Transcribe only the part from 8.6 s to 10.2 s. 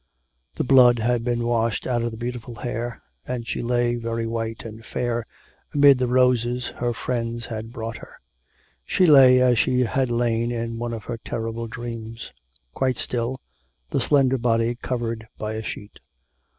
She lay as she had